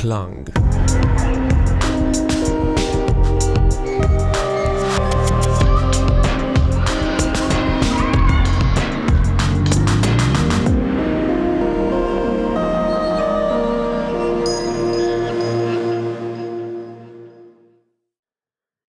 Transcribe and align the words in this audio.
Klang. 0.00 0.50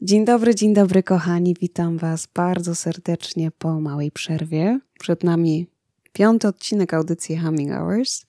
Dzień 0.00 0.24
dobry, 0.24 0.54
dzień 0.54 0.74
dobry, 0.74 1.02
kochani. 1.02 1.54
Witam 1.60 1.98
Was 1.98 2.26
bardzo 2.34 2.74
serdecznie 2.74 3.50
po 3.50 3.80
małej 3.80 4.10
przerwie. 4.10 4.80
Przed 4.98 5.24
nami 5.24 5.66
piąty 6.12 6.48
odcinek 6.48 6.94
audycji 6.94 7.38
Humming 7.38 7.72
Hours. 7.72 8.24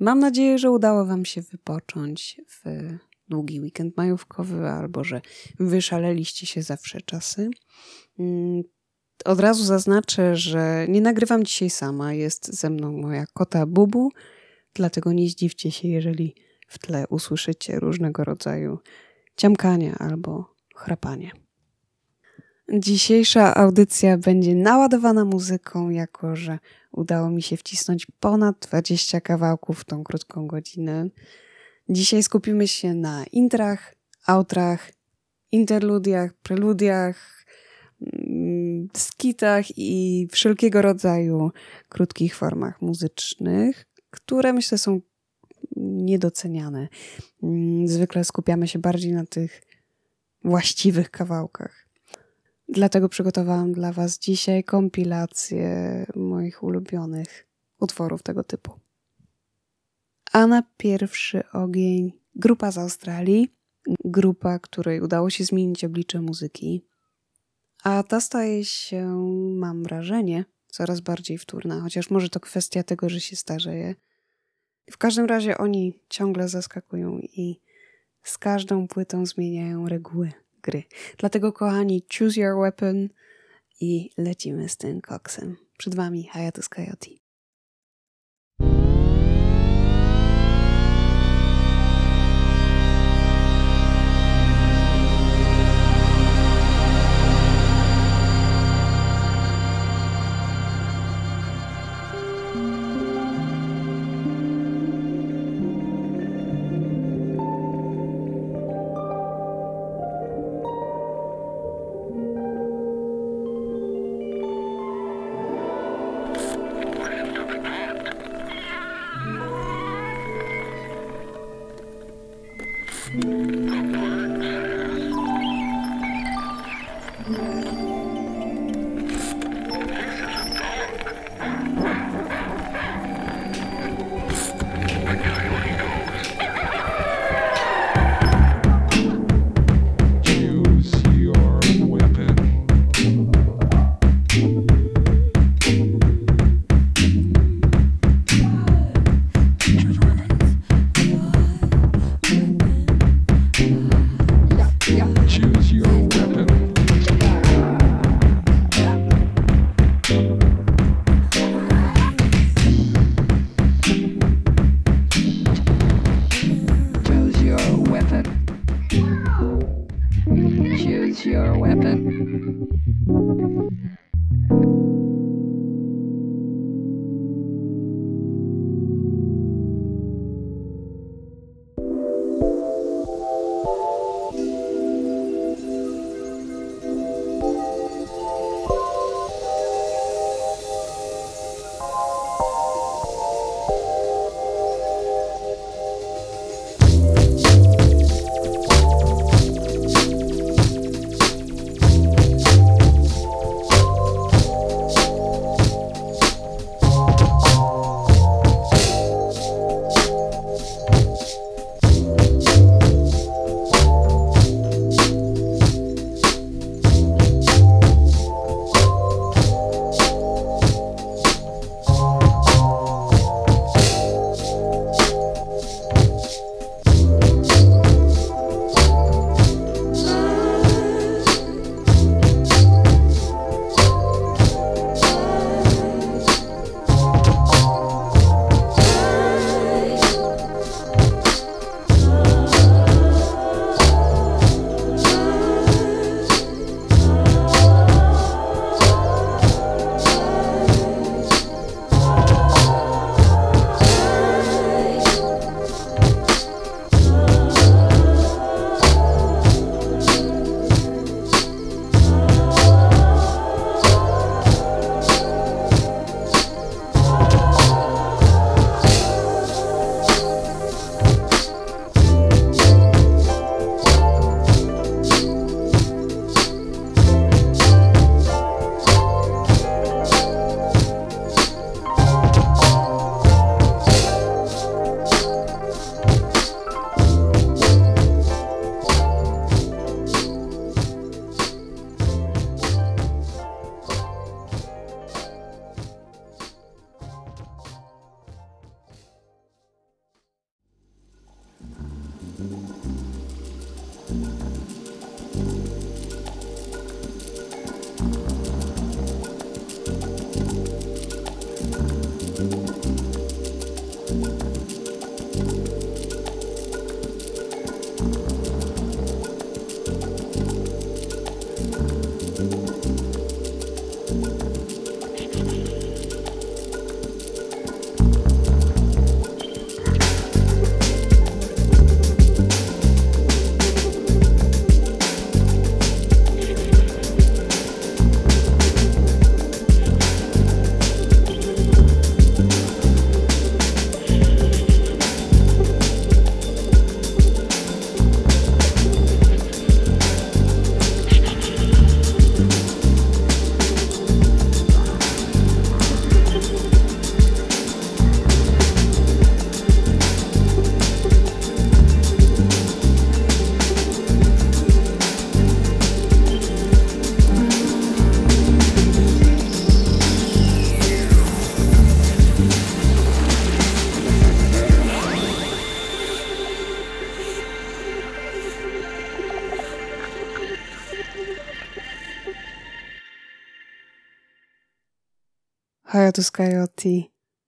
Mam 0.00 0.18
nadzieję, 0.18 0.58
że 0.58 0.70
udało 0.70 1.04
Wam 1.06 1.24
się 1.24 1.42
wypocząć 1.42 2.40
w 2.48 2.62
długi 3.28 3.60
weekend 3.60 3.96
majówkowy 3.96 4.68
albo 4.68 5.04
że 5.04 5.20
wyszaleliście 5.60 6.46
się 6.46 6.62
zawsze 6.62 7.00
czasy. 7.00 7.50
Mm, 8.18 8.62
od 9.24 9.40
razu 9.40 9.64
zaznaczę, 9.64 10.36
że 10.36 10.86
nie 10.88 11.00
nagrywam 11.00 11.44
dzisiaj 11.44 11.70
sama. 11.70 12.14
Jest 12.14 12.54
ze 12.54 12.70
mną 12.70 12.92
moja 12.92 13.24
kota 13.34 13.66
Bubu, 13.66 14.10
dlatego 14.74 15.12
nie 15.12 15.28
zdziwcie 15.28 15.70
się, 15.70 15.88
jeżeli 15.88 16.34
w 16.68 16.78
tle 16.78 17.08
usłyszycie 17.08 17.80
różnego 17.80 18.24
rodzaju 18.24 18.78
ciamkanie 19.36 19.94
albo 19.98 20.54
chrapanie. 20.74 21.41
Dzisiejsza 22.78 23.54
audycja 23.54 24.18
będzie 24.18 24.54
naładowana 24.54 25.24
muzyką, 25.24 25.90
jako 25.90 26.36
że 26.36 26.58
udało 26.92 27.30
mi 27.30 27.42
się 27.42 27.56
wcisnąć 27.56 28.06
ponad 28.20 28.58
20 28.58 29.20
kawałków 29.20 29.80
w 29.80 29.84
tą 29.84 30.04
krótką 30.04 30.46
godzinę. 30.46 31.08
Dzisiaj 31.88 32.22
skupimy 32.22 32.68
się 32.68 32.94
na 32.94 33.24
intrach, 33.32 33.94
outrach, 34.26 34.90
interludiach, 35.52 36.34
preludiach, 36.34 37.44
mm, 38.00 38.88
skitach 38.96 39.78
i 39.78 40.28
wszelkiego 40.30 40.82
rodzaju 40.82 41.50
krótkich 41.88 42.36
formach 42.36 42.82
muzycznych, 42.82 43.86
które 44.10 44.52
myślę 44.52 44.78
są 44.78 45.00
niedoceniane. 45.76 46.88
Mm, 47.42 47.88
zwykle 47.88 48.24
skupiamy 48.24 48.68
się 48.68 48.78
bardziej 48.78 49.12
na 49.12 49.26
tych 49.26 49.62
właściwych 50.44 51.10
kawałkach. 51.10 51.81
Dlatego 52.68 53.08
przygotowałam 53.08 53.72
dla 53.72 53.92
Was 53.92 54.18
dzisiaj 54.18 54.64
kompilację 54.64 56.06
moich 56.16 56.62
ulubionych 56.62 57.46
utworów 57.80 58.22
tego 58.22 58.44
typu. 58.44 58.80
A 60.32 60.46
na 60.46 60.62
pierwszy 60.76 61.50
ogień 61.52 62.12
grupa 62.34 62.70
z 62.70 62.78
Australii, 62.78 63.48
grupa, 64.04 64.58
której 64.58 65.00
udało 65.00 65.30
się 65.30 65.44
zmienić 65.44 65.84
oblicze 65.84 66.20
muzyki. 66.20 66.84
A 67.84 68.02
ta 68.02 68.20
staje 68.20 68.64
się, 68.64 69.06
mam 69.56 69.82
wrażenie, 69.82 70.44
coraz 70.66 71.00
bardziej 71.00 71.38
wtórna, 71.38 71.80
chociaż 71.80 72.10
może 72.10 72.28
to 72.28 72.40
kwestia 72.40 72.82
tego, 72.82 73.08
że 73.08 73.20
się 73.20 73.36
starzeje. 73.36 73.94
W 74.90 74.98
każdym 74.98 75.26
razie 75.26 75.58
oni 75.58 76.00
ciągle 76.08 76.48
zaskakują 76.48 77.18
i 77.18 77.60
z 78.22 78.38
każdą 78.38 78.88
płytą 78.88 79.26
zmieniają 79.26 79.88
reguły 79.88 80.32
gry. 80.62 80.84
Dlatego, 81.18 81.52
kochani, 81.52 82.02
choose 82.18 82.40
your 82.40 82.56
weapon 82.58 83.08
i 83.80 84.10
lecimy 84.18 84.68
z 84.68 84.76
tym 84.76 85.00
koksem. 85.00 85.56
Przed 85.78 85.94
Wami 85.94 86.24
Hayatus 86.24 86.68
Coyote. 86.68 87.21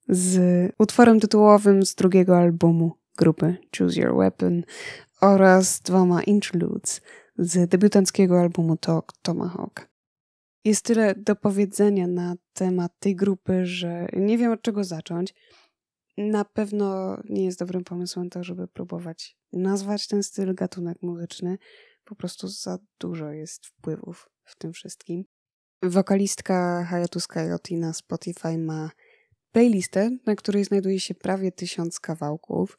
Z 0.08 0.40
utworem 0.78 1.20
tytułowym 1.20 1.82
z 1.82 1.94
drugiego 1.94 2.38
albumu 2.38 2.93
grupy 3.19 3.56
Choose 3.78 4.00
Your 4.00 4.16
Weapon 4.16 4.62
oraz 5.20 5.81
dwoma 5.81 6.22
interludes 6.22 7.00
z 7.38 7.70
debiutanckiego 7.70 8.40
albumu 8.40 8.76
Talk 8.76 9.12
Tomahawk. 9.22 9.88
Jest 10.64 10.84
tyle 10.84 11.14
do 11.14 11.37
powiedzenia 11.37 12.06
na 12.06 12.34
temat 12.52 12.93
tej 12.99 13.16
grupy, 13.16 13.66
że 13.66 14.08
nie 14.12 14.38
wiem 14.38 14.52
od 14.52 14.62
czego 14.62 14.84
zacząć. 14.84 15.34
Na 16.19 16.44
pewno 16.44 17.19
nie 17.28 17.44
jest 17.44 17.58
dobrym 17.58 17.84
pomysłem 17.84 18.31
to, 18.31 18.44
żeby 18.44 18.69
próbować 18.69 19.37
nazwać 19.52 20.06
ten 20.06 20.22
styl 20.22 20.55
gatunek 20.55 21.02
muzyczny. 21.02 21.58
Po 22.05 22.14
prostu 22.14 22.49
za 22.49 22.78
dużo 23.00 23.31
jest 23.31 23.67
wpływów 23.67 24.31
w 24.44 24.56
tym 24.56 24.72
wszystkim. 24.72 25.25
Wokalistka 25.88 26.84
Hayatus 26.84 27.26
Coyote 27.26 27.75
na 27.75 27.92
Spotify 27.92 28.58
ma 28.58 28.90
playlistę, 29.52 30.10
na 30.26 30.34
której 30.34 30.64
znajduje 30.64 31.00
się 31.00 31.14
prawie 31.14 31.52
tysiąc 31.52 32.00
kawałków 32.00 32.78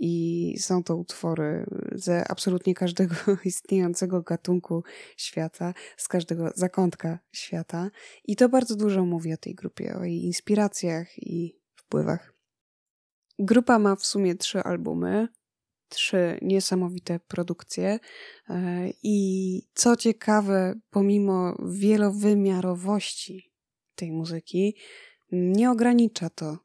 i 0.00 0.54
są 0.58 0.82
to 0.82 0.96
utwory 0.96 1.66
ze 1.92 2.28
absolutnie 2.28 2.74
każdego 2.74 3.14
istniejącego 3.44 4.22
gatunku 4.22 4.84
świata, 5.16 5.74
z 5.96 6.08
każdego 6.08 6.50
zakątka 6.54 7.18
świata 7.32 7.90
i 8.24 8.36
to 8.36 8.48
bardzo 8.48 8.76
dużo 8.76 9.04
mówi 9.04 9.32
o 9.32 9.36
tej 9.36 9.54
grupie, 9.54 9.94
o 9.94 10.04
jej 10.04 10.24
inspiracjach 10.24 11.18
i 11.18 11.58
wpływach. 11.74 12.34
Grupa 13.38 13.78
ma 13.78 13.96
w 13.96 14.06
sumie 14.06 14.34
trzy 14.34 14.62
albumy, 14.62 15.28
trzy 15.92 16.38
niesamowite 16.42 17.20
produkcje. 17.20 17.98
E, 18.48 18.88
I 19.02 19.62
co 19.74 19.96
ciekawe, 19.96 20.74
pomimo 20.90 21.56
wielowymiarowości 21.68 23.52
tej 23.94 24.12
muzyki, 24.12 24.76
nie 25.32 25.70
ogranicza 25.70 26.30
to 26.30 26.58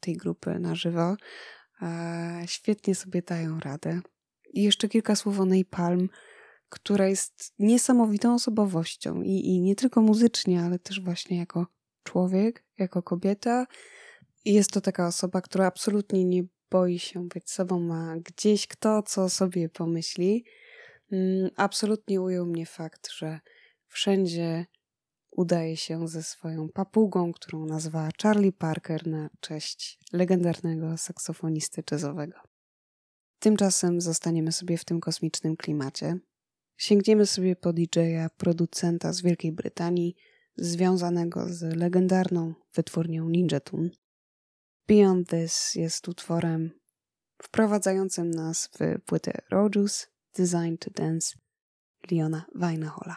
tej 0.00 0.16
grupy 0.16 0.58
na 0.58 0.74
żywo. 0.74 1.16
Świetnie 2.46 2.94
sobie 2.94 3.22
dają 3.22 3.60
radę. 3.60 4.00
I 4.52 4.62
jeszcze 4.62 4.88
kilka 4.88 5.16
słów 5.16 5.40
o 5.40 5.44
Napalm, 5.44 6.08
która 6.68 7.06
jest 7.08 7.54
niesamowitą 7.58 8.34
osobowością 8.34 9.22
i, 9.22 9.46
i 9.46 9.60
nie 9.60 9.74
tylko 9.74 10.00
muzycznie, 10.00 10.62
ale 10.62 10.78
też 10.78 11.00
właśnie 11.00 11.36
jako 11.38 11.66
człowiek, 12.02 12.64
jako 12.78 13.02
kobieta. 13.02 13.66
I 14.44 14.52
jest 14.52 14.70
to 14.70 14.80
taka 14.80 15.06
osoba, 15.06 15.40
która 15.40 15.66
absolutnie 15.66 16.24
nie 16.24 16.44
boi 16.74 16.98
się 16.98 17.28
być 17.28 17.50
sobą, 17.50 17.80
ma 17.80 18.16
gdzieś 18.16 18.66
kto 18.66 19.02
co 19.02 19.30
sobie 19.30 19.68
pomyśli. 19.68 20.44
Mm, 21.12 21.50
absolutnie 21.56 22.20
ujął 22.20 22.46
mnie 22.46 22.66
fakt, 22.66 23.10
że 23.10 23.40
wszędzie 23.86 24.66
udaje 25.30 25.76
się 25.76 26.08
ze 26.08 26.22
swoją 26.22 26.68
papugą, 26.68 27.32
którą 27.32 27.66
nazwała 27.66 28.08
Charlie 28.22 28.52
Parker 28.52 29.06
na 29.06 29.30
cześć 29.40 29.98
legendarnego 30.12 30.96
saksofonisty 30.96 31.82
jazzowego. 31.90 32.38
Tymczasem 33.38 34.00
zostaniemy 34.00 34.52
sobie 34.52 34.78
w 34.78 34.84
tym 34.84 35.00
kosmicznym 35.00 35.56
klimacie. 35.56 36.18
Sięgniemy 36.76 37.26
sobie 37.26 37.56
po 37.56 37.72
DJ-a, 37.72 38.28
producenta 38.36 39.12
z 39.12 39.22
Wielkiej 39.22 39.52
Brytanii, 39.52 40.14
związanego 40.56 41.48
z 41.48 41.76
legendarną 41.76 42.54
wytwórnią 42.74 43.28
Ninja 43.28 43.60
Tune. 43.60 43.90
Beyond 44.86 45.28
This 45.28 45.74
jest 45.74 46.08
utworem 46.08 46.70
wprowadzającym 47.42 48.30
nas 48.30 48.70
w 48.78 49.00
płytę 49.02 49.32
Rojus 49.50 50.06
Designed 50.36 50.80
to 50.80 50.90
Dance 50.90 51.36
Leona 52.10 52.46
Weinahola. 52.54 53.16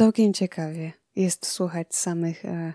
całkiem 0.00 0.32
ciekawie 0.32 0.92
jest 1.16 1.46
słuchać 1.46 1.94
samych 1.94 2.44
e, 2.44 2.74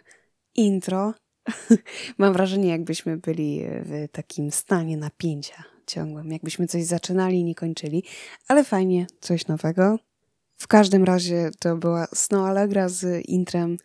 intro. 0.56 1.14
Mam 2.18 2.34
wrażenie, 2.34 2.70
jakbyśmy 2.70 3.18
byli 3.18 3.64
w 3.68 4.08
takim 4.12 4.52
stanie 4.52 4.98
napięcia 4.98 5.64
ciągłym, 5.88 6.32
jakbyśmy 6.32 6.68
coś 6.68 6.84
zaczynali 6.84 7.40
i 7.40 7.44
nie 7.44 7.56
kończyli, 7.56 8.04
ale 8.48 8.64
fajnie, 8.64 9.08
coś 9.20 9.48
nowego. 9.48 10.00
W 10.58 10.68
każdym 10.68 11.04
razie 11.04 11.50
to 11.60 11.78
była 11.78 12.08
Snow 12.14 12.48
Allegra 12.50 12.90
z 12.90 13.26
intrem 13.26 13.78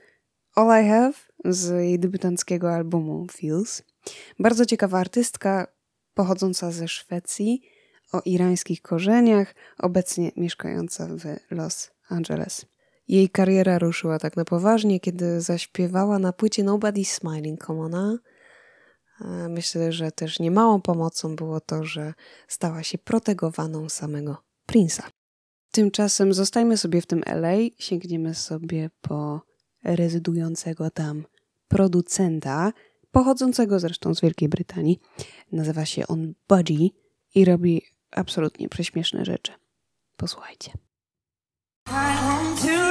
All 0.54 0.84
I 0.84 0.88
Have 0.88 1.12
z 1.44 1.68
jej 1.84 1.98
debiutanckiego 1.98 2.74
albumu 2.74 3.26
Feels. 3.32 3.82
Bardzo 4.38 4.66
ciekawa 4.66 4.98
artystka, 4.98 5.66
pochodząca 6.14 6.72
ze 6.72 6.88
Szwecji, 6.88 7.62
o 8.12 8.20
irańskich 8.24 8.82
korzeniach, 8.82 9.54
obecnie 9.78 10.32
mieszkająca 10.36 11.06
w 11.06 11.54
Los 11.54 11.90
Angeles. 12.08 12.69
Jej 13.10 13.28
kariera 13.28 13.78
ruszyła 13.78 14.18
tak 14.18 14.36
na 14.36 14.44
poważnie, 14.44 15.00
kiedy 15.00 15.40
zaśpiewała 15.40 16.18
na 16.18 16.32
płycie 16.32 16.64
Nobody's 16.64 17.04
Smiling 17.04 17.66
Come 17.66 18.18
Myślę, 19.48 19.92
że 19.92 20.12
też 20.12 20.38
niemałą 20.38 20.80
pomocą 20.80 21.36
było 21.36 21.60
to, 21.60 21.84
że 21.84 22.14
stała 22.48 22.82
się 22.82 22.98
protegowaną 22.98 23.88
samego 23.88 24.36
Prince'a. 24.68 25.02
Tymczasem 25.70 26.34
zostajmy 26.34 26.76
sobie 26.76 27.00
w 27.00 27.06
tym 27.06 27.22
LA, 27.26 27.52
sięgniemy 27.78 28.34
sobie 28.34 28.90
po 29.00 29.40
rezydującego 29.84 30.90
tam 30.90 31.24
producenta, 31.68 32.72
pochodzącego 33.10 33.80
zresztą 33.80 34.14
z 34.14 34.20
Wielkiej 34.20 34.48
Brytanii. 34.48 35.00
Nazywa 35.52 35.84
się 35.84 36.06
on 36.06 36.34
Budgie 36.48 36.88
i 37.34 37.44
robi 37.44 37.82
absolutnie 38.10 38.68
prześmieszne 38.68 39.24
rzeczy. 39.24 39.52
Posłuchajcie. 40.16 40.72
Come 41.88 42.89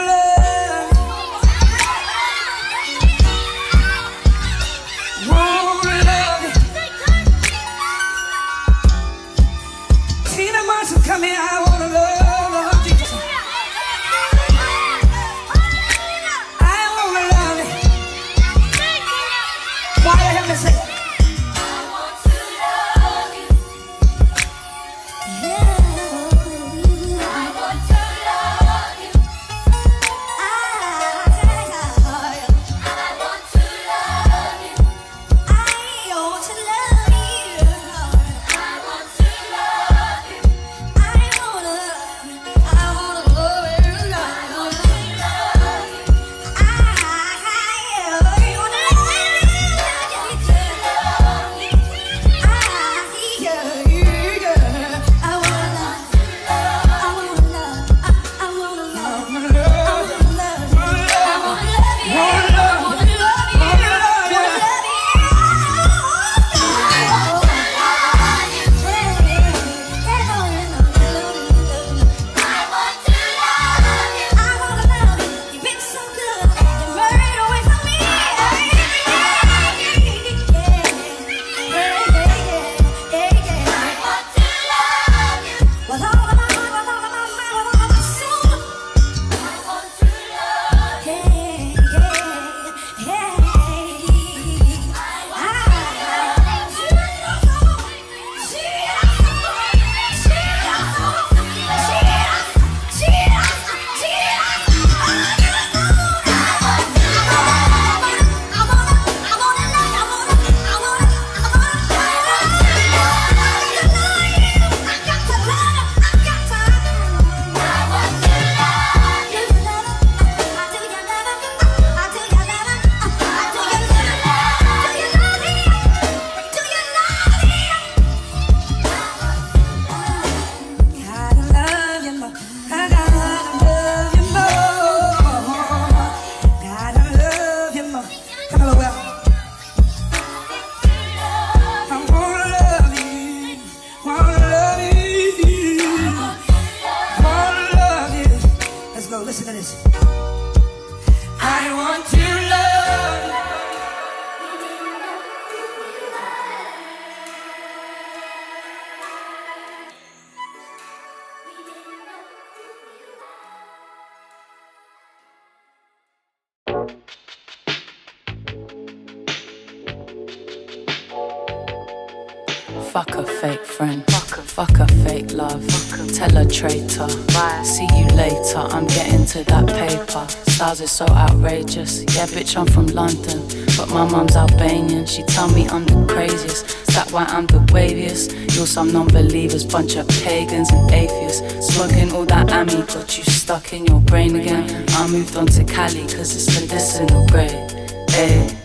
Stars 180.70 180.82
is 180.82 180.92
so 180.92 181.06
outrageous. 181.16 182.02
Yeah, 182.16 182.28
bitch, 182.28 182.56
I'm 182.56 182.68
from 182.68 182.86
London. 182.86 183.42
But 183.76 183.90
my 183.90 184.08
mum's 184.08 184.36
Albanian. 184.36 185.08
She 185.08 185.24
tell 185.24 185.50
me 185.50 185.68
I'm 185.68 185.84
the 185.84 186.06
craziest. 186.06 186.86
That 186.94 187.12
why 187.12 187.24
I'm 187.24 187.48
the 187.48 187.58
waviest? 187.74 188.34
You're 188.56 188.68
some 188.68 188.94
non 188.94 189.08
believers. 189.08 189.66
Bunch 189.66 189.96
of 189.96 190.08
pagans 190.22 190.70
and 190.72 190.92
atheists. 190.92 191.74
Smoking 191.74 192.12
all 192.14 192.24
that 192.26 192.52
Ami 192.52 192.84
got 192.84 193.18
you 193.18 193.24
stuck 193.24 193.74
in 193.74 193.88
your 193.88 194.00
brain 194.02 194.36
again. 194.36 194.86
I 194.90 195.08
moved 195.08 195.36
on 195.38 195.48
to 195.48 195.64
Cali 195.64 196.02
cause 196.02 196.36
it's 196.36 196.62
medicinal 196.62 197.26
grade. 197.30 197.72
Hey. 198.12 198.56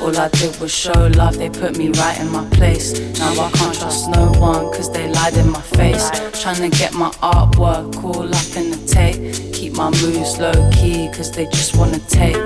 All 0.00 0.16
I 0.16 0.28
did 0.28 0.54
was 0.60 0.70
show 0.70 1.08
love, 1.16 1.38
they 1.38 1.48
put 1.50 1.78
me 1.78 1.88
right 1.88 2.20
in 2.20 2.30
my 2.30 2.44
place. 2.50 2.92
Now 3.18 3.32
I 3.40 3.50
can't 3.50 3.74
trust 3.74 4.08
no 4.10 4.30
one, 4.38 4.66
cause 4.66 4.92
they 4.92 5.08
lied 5.08 5.36
in 5.36 5.50
my 5.50 5.62
face. 5.62 6.10
Trying 6.42 6.70
to 6.70 6.78
get 6.78 6.92
my 6.92 7.10
artwork 7.22 8.04
all 8.04 8.28
up 8.28 8.56
in 8.56 8.70
the 8.70 8.80
tape. 8.86 9.43
Keep 9.74 9.80
my 9.80 9.90
moves 10.02 10.38
low 10.38 10.70
key, 10.70 11.08
cause 11.08 11.32
they 11.32 11.46
just 11.46 11.76
wanna 11.76 11.98
take. 11.98 12.36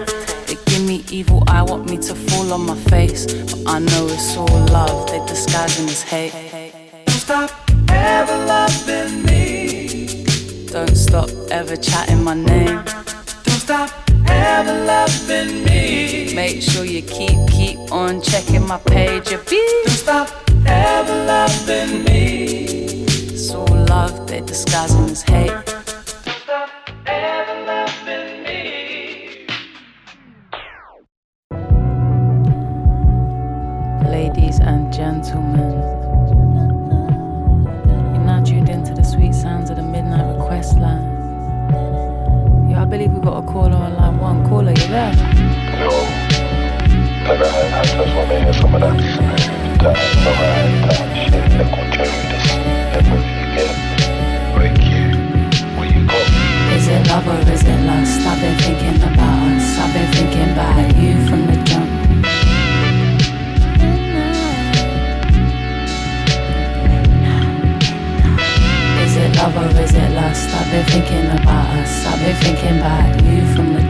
They 0.46 0.56
give 0.64 0.86
me 0.86 1.04
evil 1.10 1.44
eye, 1.46 1.60
want 1.60 1.84
me 1.84 1.98
to 1.98 2.14
fall 2.14 2.50
on 2.54 2.64
my 2.64 2.74
face. 2.88 3.26
But 3.26 3.64
I 3.66 3.80
know 3.80 4.06
it's 4.06 4.34
all 4.34 4.46
love, 4.68 5.10
they 5.10 5.18
disguising 5.26 5.90
as 5.90 6.02
hate. 6.02 6.32
Don't 7.04 7.14
stop 7.14 7.50
ever 7.90 8.46
loving 8.46 9.22
me. 9.26 10.24
Don't 10.72 10.96
stop 10.96 11.28
ever 11.50 11.76
chatting 11.76 12.24
my 12.24 12.32
name. 12.32 12.82
Don't 12.86 13.60
stop 13.60 13.90
ever 14.26 14.86
loving 14.86 15.64
me. 15.64 16.32
Make 16.34 16.62
sure 16.62 16.86
you 16.86 17.02
keep, 17.02 17.36
keep 17.50 17.92
on 17.92 18.22
checking 18.22 18.66
my 18.66 18.78
page. 18.78 19.30
You 19.30 19.36
Don't 19.36 19.90
stop 19.90 20.30
ever 20.64 21.26
loving 21.26 22.04
me. 22.04 23.04
It's 23.04 23.50
all 23.50 23.66
love, 23.66 24.26
they're 24.26 24.40
disguising 24.40 25.10
as 25.10 25.20
hate. 25.20 25.77
Gentlemen. 35.28 35.70
You're 38.14 38.24
now 38.24 38.42
tuned 38.42 38.68
into 38.68 38.94
the 38.94 39.04
sweet 39.04 39.34
sounds 39.34 39.70
of 39.70 39.76
the 39.76 39.82
midnight 39.82 40.26
request 40.36 40.78
line. 40.78 41.04
Yeah, 42.70 42.82
I 42.82 42.84
believe 42.86 43.12
we 43.12 43.20
got 43.20 43.44
a 43.44 43.46
caller 43.46 43.76
on 43.76 43.94
line 43.94 44.18
one. 44.18 44.48
Caller, 44.48 44.70
you 44.72 44.88
there? 44.88 45.12
Yo, 45.80 45.90
never 47.28 47.46
had 47.46 47.72
access 47.80 48.14
when 48.16 48.28
they 48.28 48.40
hear 48.42 48.52
some 48.54 48.74
of 48.74 48.80
that 48.80 48.98
time, 48.98 49.96
no 50.24 50.32
time 50.94 51.14
shit 51.14 51.32
that 51.32 51.68
gon' 51.74 51.90
carry 51.92 52.22
this 52.32 52.46
never 52.92 53.20
forget. 53.28 53.72
Break 54.54 54.78
here, 54.78 55.12
where 55.76 55.88
you 55.92 56.06
go? 56.06 56.18
Is 56.74 56.88
it 56.88 57.06
love 57.08 57.28
or 57.28 57.52
is 57.52 57.62
it 57.64 57.80
lust? 57.84 58.20
I've 58.26 58.40
been 58.40 58.56
thinking 58.58 59.02
about 59.02 59.38
us. 59.52 59.78
I've 59.78 59.92
been 59.92 60.10
thinking 60.12 60.50
about 60.52 60.87
or 69.56 69.80
is 69.80 69.94
it 69.94 70.10
lust? 70.12 70.50
I've 70.54 70.70
been 70.70 70.84
thinking 70.86 71.26
about 71.26 71.66
us. 71.78 72.06
I've 72.06 72.20
been 72.20 72.36
thinking 72.36 72.78
about 72.78 73.24
you 73.24 73.54
from 73.54 73.72
the 73.72 73.87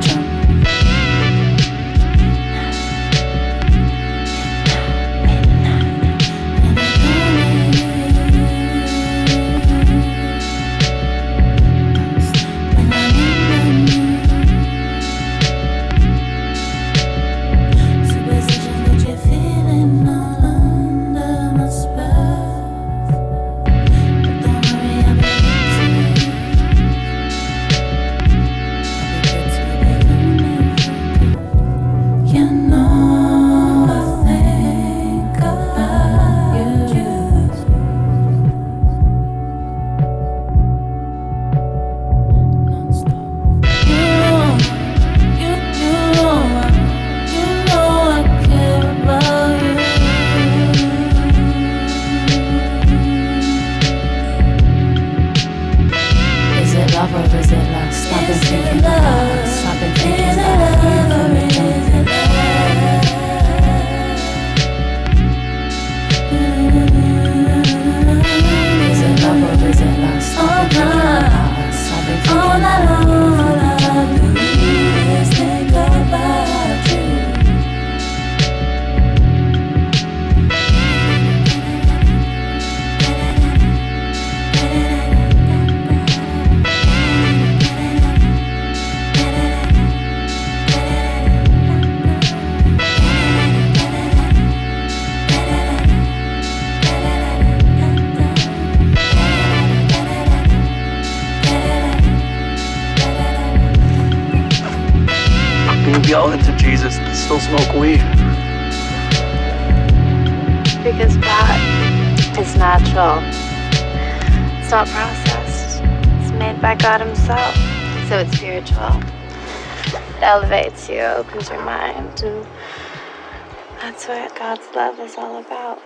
love 124.79 125.07
is 125.07 125.19
all 125.19 125.37
about. 125.37 125.79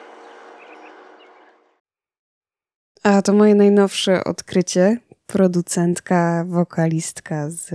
A 3.02 3.22
to 3.22 3.32
moje 3.32 3.54
najnowsze 3.54 4.24
odkrycie. 4.24 4.96
Producentka, 5.26 6.44
wokalistka 6.48 7.50
z 7.50 7.70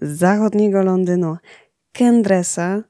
zachodniego 0.00 0.82
Londynu, 0.82 1.36
Kendresa. 1.92 2.82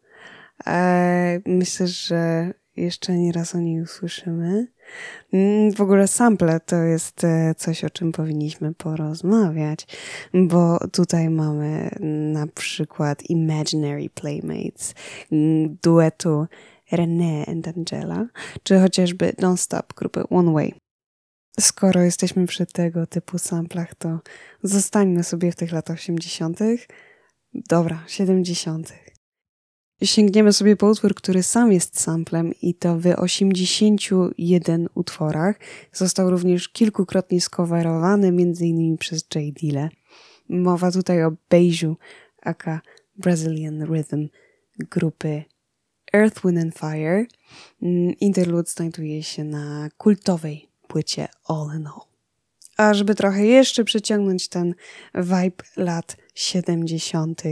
E, 0.67 1.41
myślę, 1.47 1.87
że 1.87 2.53
jeszcze 2.77 3.13
nie 3.17 3.33
raz 3.33 3.55
o 3.55 3.59
niej 3.59 3.83
usłyszymy. 3.83 4.67
Mm, 5.33 5.73
W 5.73 5.81
ogóle 5.81 6.09
sample 6.09 6.61
to 6.61 6.77
jest 6.77 7.25
e, 7.25 7.55
coś, 7.55 7.85
o 7.85 7.91
czym 7.91 8.13
powinniśmy 8.13 8.75
porozmawiać, 8.75 9.87
bo 10.35 10.79
tutaj 10.93 11.31
mamy 11.31 11.91
na 12.33 12.47
przykład 12.47 13.31
Imaginary 13.31 14.11
Playmates, 14.15 14.95
mm, 15.33 15.77
duetu 15.83 16.47
René 16.93 17.49
and 17.49 17.69
Angela, 17.69 18.27
czy 18.63 18.79
chociażby 18.79 19.33
Don't 19.33 19.57
Stop 19.57 19.95
grupy 19.95 20.29
One 20.31 20.53
Way. 20.53 20.75
Skoro 21.61 22.03
jesteśmy 22.03 22.47
przy 22.47 22.67
tego 22.67 23.07
typu 23.07 23.39
samplach, 23.39 23.95
to 23.95 24.21
zostańmy 24.63 25.25
sobie 25.25 25.53
w 25.53 25.57
tych 25.57 25.73
latach 25.73 25.97
80. 25.97 26.59
Dobra, 27.55 28.05
70. 28.07 28.93
Sięgniemy 30.03 30.53
sobie 30.53 30.77
po 30.77 30.87
utwór, 30.87 31.15
który 31.15 31.43
sam 31.43 31.73
jest 31.73 32.01
samplem 32.01 32.53
i 32.63 32.75
to 32.75 32.99
w 32.99 33.07
81 33.17 34.89
utworach. 34.95 35.59
Został 35.93 36.31
również 36.31 36.69
kilkukrotnie 36.69 37.41
skowerowany, 37.41 38.29
m.in. 38.29 38.99
przez 38.99 39.27
J. 39.35 39.55
Dille. 39.55 39.89
Mowa 40.49 40.93
tutaj 40.93 41.25
o 41.25 41.33
Beju, 41.51 41.97
aka 42.43 42.81
Brazilian 43.17 43.83
Rhythm 43.83 44.29
grupy 44.79 45.45
Earth, 46.15 46.45
Wind 46.45 46.59
and 46.59 46.79
Fire. 46.79 47.27
Mm, 47.83 48.15
Interlude 48.21 48.71
znajduje 48.71 49.23
się 49.23 49.45
na 49.45 49.89
kultowej 49.97 50.69
płycie 50.89 51.29
All 51.49 51.77
in 51.77 51.87
All. 51.87 52.13
A 52.77 52.95
żeby 52.95 53.15
trochę 53.15 53.47
jeszcze 53.47 53.85
przyciągnąć 53.85 54.49
ten 54.49 54.75
vibe 55.15 55.65
lat 55.77 56.17
70., 56.35 57.43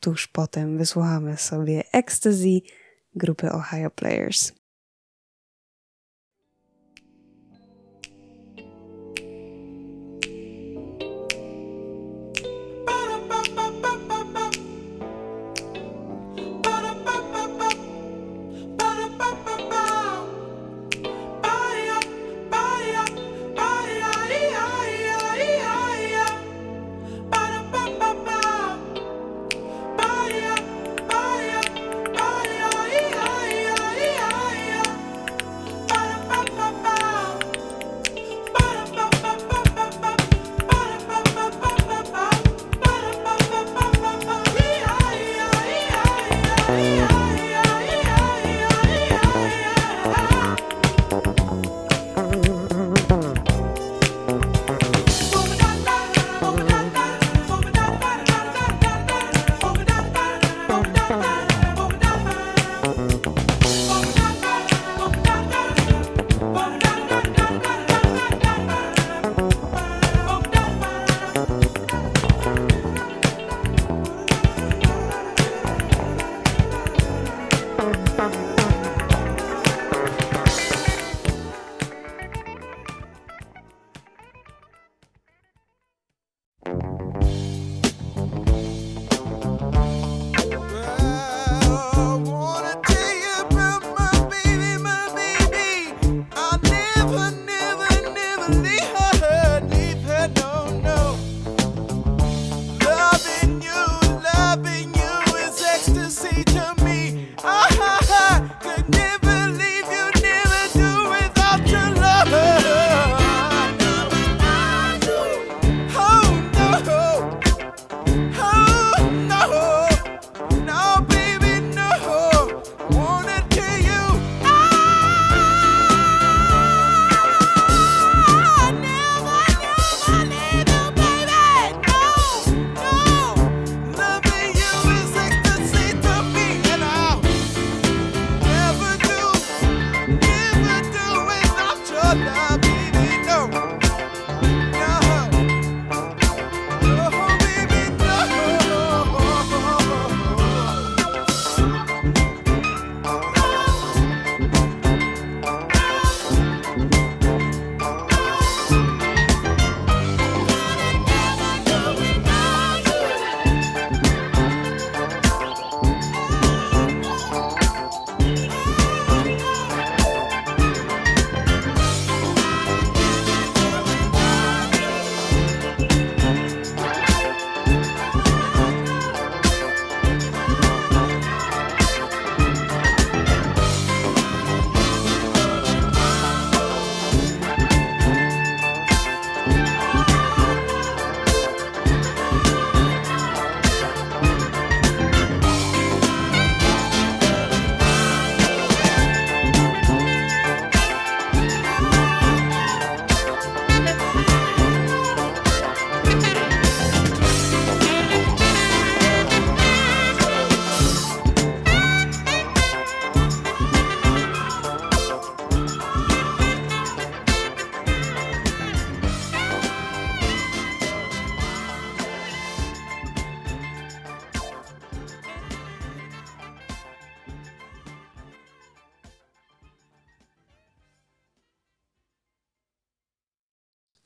tuż 0.00 0.26
potem 0.28 0.78
wysłuchamy 0.78 1.36
sobie 1.36 1.82
Ecstasy 1.92 2.60
grupy 3.14 3.52
Ohio 3.52 3.90
Players. 3.90 4.52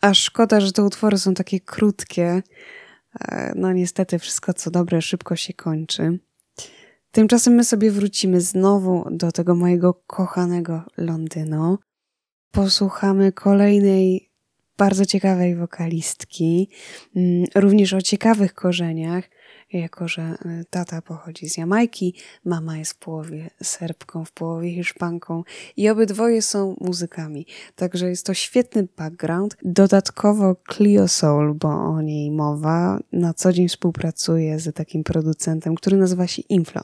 A 0.00 0.14
szkoda, 0.14 0.60
że 0.60 0.72
te 0.72 0.82
utwory 0.82 1.18
są 1.18 1.34
takie 1.34 1.60
krótkie. 1.60 2.42
E, 3.20 3.52
No 3.56 3.72
niestety 3.72 4.18
wszystko 4.18 4.54
co 4.54 4.70
dobre 4.70 5.02
szybko 5.02 5.36
się 5.36 5.54
kończy. 5.54 6.18
Tymczasem 7.12 7.54
my 7.54 7.64
sobie 7.64 7.90
wrócimy 7.90 8.40
znowu 8.40 9.08
do 9.10 9.32
tego 9.32 9.54
mojego 9.54 9.94
kochanego 10.06 10.82
Londynu. 10.96 11.78
Posłuchamy 12.50 13.32
kolejnej 13.32 14.30
bardzo 14.78 15.06
ciekawej 15.06 15.56
wokalistki, 15.56 16.70
mm, 17.16 17.44
również 17.54 17.94
o 17.94 18.02
ciekawych 18.02 18.54
korzeniach, 18.54 19.24
jako 19.72 20.09
że 20.09 20.35
y, 20.46 20.64
tata 20.70 21.02
pochodzi 21.02 21.48
z 21.48 21.56
Jamajki, 21.56 22.14
mama 22.44 22.78
jest 22.78 22.92
w 22.92 22.98
połowie 22.98 23.50
Serbką, 23.62 24.24
w 24.24 24.33
połowie 24.33 24.74
Hiszpanką 24.74 25.42
i 25.76 25.88
obydwoje 25.88 26.42
są 26.42 26.76
muzykami. 26.80 27.46
Także 27.74 28.09
jest 28.09 28.26
to 28.26 28.35
świetny 28.35 28.88
background. 28.96 29.56
Dodatkowo 29.62 30.56
Clio 30.72 31.09
Soul, 31.09 31.54
bo 31.54 31.68
o 31.68 32.02
niej 32.02 32.30
mowa, 32.30 32.98
na 33.12 33.35
co 33.35 33.52
dzień 33.52 33.68
współpracuje 33.68 34.59
z 34.59 34.74
takim 34.74 35.04
producentem, 35.04 35.74
który 35.74 35.96
nazywa 35.96 36.26
się 36.26 36.42
Inflo. 36.48 36.83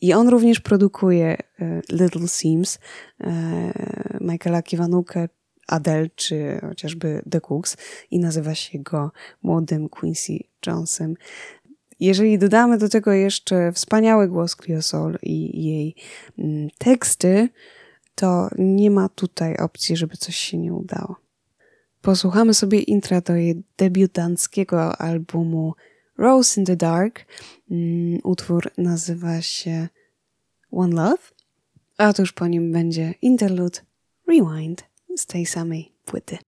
I 0.00 0.12
on 0.12 0.28
również 0.28 0.60
produkuje 0.60 1.36
y, 1.60 1.82
Little 1.92 2.28
Sims, 2.28 2.78
y, 3.20 3.26
Michaela 4.20 4.62
Kiwanuke, 4.62 5.28
Adele 5.70 6.08
czy 6.14 6.58
chociażby 6.60 7.22
The 7.30 7.40
Cooks 7.40 7.76
i 8.10 8.18
nazywa 8.18 8.54
się 8.54 8.78
go 8.78 9.12
młodym 9.42 9.88
Quincy 9.88 10.38
Jonesem. 10.66 11.14
Jeżeli 12.00 12.38
dodamy 12.38 12.78
do 12.78 12.88
tego 12.88 13.12
jeszcze 13.12 13.72
wspaniały 13.72 14.28
głos 14.28 14.56
Clio 14.56 14.82
Soul 14.82 15.18
i 15.22 15.64
jej 15.64 15.94
mm, 16.38 16.68
teksty, 16.78 17.48
to 18.14 18.48
nie 18.58 18.90
ma 18.90 19.08
tutaj 19.08 19.56
opcji, 19.56 19.96
żeby 19.96 20.16
coś 20.16 20.36
się 20.36 20.58
nie 20.58 20.74
udało. 20.74 21.16
Posłuchamy 22.02 22.54
sobie 22.54 22.80
intra 22.80 23.20
do 23.20 23.36
jej 23.36 23.62
debiutanckiego 23.76 24.96
albumu 24.96 25.74
Rose 26.18 26.60
in 26.60 26.66
the 26.66 26.76
Dark. 26.76 27.26
Mm, 27.70 28.18
Utwór 28.24 28.70
nazywa 28.78 29.40
się 29.40 29.88
One 30.70 30.94
Love, 30.94 31.22
a 31.98 32.12
tuż 32.12 32.32
po 32.32 32.46
nim 32.46 32.72
będzie 32.72 33.14
interlude 33.22 33.80
Rewind 34.28 34.84
z 35.16 35.26
tej 35.26 35.46
samej 35.46 35.92
płyty. 36.04 36.38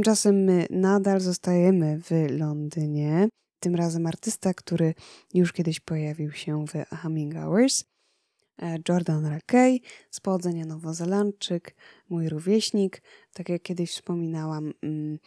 Tymczasem 0.00 0.44
my 0.44 0.66
nadal 0.70 1.20
zostajemy 1.20 2.00
w 2.02 2.10
Londynie. 2.38 3.28
Tym 3.60 3.74
razem 3.74 4.06
artysta, 4.06 4.54
który 4.54 4.94
już 5.34 5.52
kiedyś 5.52 5.80
pojawił 5.80 6.32
się 6.32 6.64
w 6.66 6.96
Humming 7.02 7.34
Hours. 7.34 7.84
E, 8.62 8.78
Jordan 8.88 9.26
Rakey 9.26 9.80
z 10.10 10.20
pochodzenia 10.20 10.64
Nowozelandczyk, 10.64 11.76
mój 12.08 12.28
rówieśnik, 12.28 13.02
tak 13.32 13.48
jak 13.48 13.62
kiedyś 13.62 13.90
wspominałam. 13.90 14.72
mm, 14.82 15.18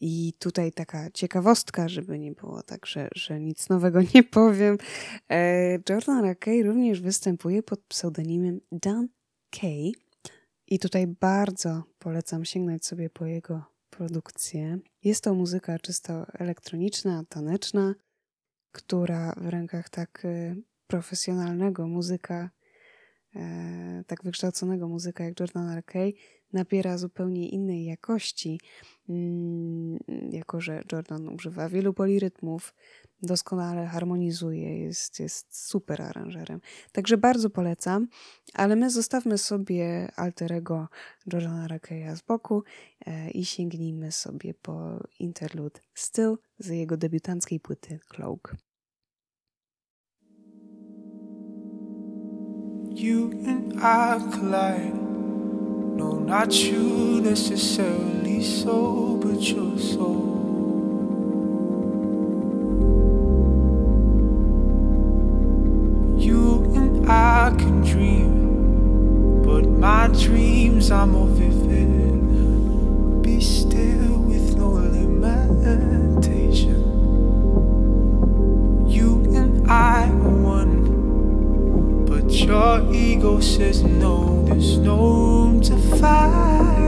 I 0.00 0.32
tutaj 0.38 0.72
taka 0.72 1.10
ciekawostka, 1.10 1.88
żeby 1.88 2.18
nie 2.18 2.32
było 2.32 2.62
tak, 2.62 2.86
że, 2.86 3.08
że 3.14 3.40
nic 3.40 3.68
nowego 3.68 4.00
nie 4.14 4.22
powiem. 4.22 4.78
E, 5.30 5.78
Jordan 5.88 6.24
Rakey 6.24 6.62
również 6.62 7.00
występuje 7.00 7.62
pod 7.62 7.80
pseudonimem 7.80 8.60
Dan 8.72 9.08
Kay. 9.50 9.92
I 10.66 10.78
tutaj 10.78 11.06
bardzo 11.06 11.82
polecam 11.98 12.44
sięgnąć 12.44 12.86
sobie 12.86 13.10
po 13.10 13.26
jego 13.26 13.73
produkcję. 13.96 14.78
Jest 15.04 15.24
to 15.24 15.34
muzyka 15.34 15.78
czysto 15.78 16.26
elektroniczna, 16.32 17.24
taneczna, 17.28 17.94
która 18.72 19.34
w 19.36 19.48
rękach 19.48 19.88
tak 19.88 20.24
y, 20.24 20.56
profesjonalnego 20.86 21.86
muzyka, 21.86 22.50
e, 23.36 24.04
tak 24.06 24.24
wykształconego 24.24 24.88
muzyka 24.88 25.24
jak 25.24 25.40
Jordan 25.40 25.68
Arkay 25.68 26.14
nabiera 26.54 26.98
zupełnie 26.98 27.48
innej 27.48 27.84
jakości, 27.84 28.60
mm, 29.08 29.98
jako 30.30 30.60
że 30.60 30.82
Jordan 30.92 31.28
używa 31.28 31.68
wielu 31.68 31.94
polirytmów, 31.94 32.74
doskonale 33.22 33.86
harmonizuje, 33.86 34.78
jest, 34.78 35.20
jest 35.20 35.68
super 35.68 36.02
aranżerem. 36.02 36.60
Także 36.92 37.18
bardzo 37.18 37.50
polecam, 37.50 38.08
ale 38.54 38.76
my 38.76 38.90
zostawmy 38.90 39.38
sobie 39.38 40.08
alterego 40.16 40.88
Jordana 41.32 41.68
Rakeya 41.68 42.16
z 42.16 42.22
boku 42.22 42.62
e, 43.06 43.30
i 43.30 43.44
sięgnijmy 43.44 44.12
sobie 44.12 44.54
po 44.54 44.98
interlude 45.18 45.80
Still 45.94 46.36
z 46.58 46.68
jego 46.68 46.96
debiutanckiej 46.96 47.60
płyty 47.60 47.98
Cloak. 48.08 48.56
You 52.94 53.30
and 53.46 53.74
I 53.74 54.20
collide. 54.30 55.13
No, 55.96 56.18
not 56.18 56.52
you 56.52 57.20
necessarily 57.20 58.42
so, 58.42 59.16
but 59.22 59.40
your 59.40 59.78
soul. 59.78 60.34
You 66.18 66.64
and 66.74 67.08
I 67.08 67.54
can 67.56 67.82
dream, 67.82 69.44
but 69.44 69.68
my 69.68 70.08
dreams 70.08 70.90
are 70.90 71.06
more 71.06 71.28
vivid. 71.28 73.22
Be 73.22 73.40
still 73.40 74.18
with 74.18 74.56
no 74.56 74.70
limitation. 74.70 76.93
Ego 83.04 83.38
says 83.40 83.82
no, 83.82 84.44
there's 84.46 84.78
no 84.78 84.96
room 84.96 85.60
to 85.60 85.76
fight. 85.98 86.84